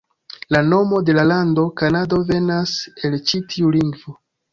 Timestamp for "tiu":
3.53-3.71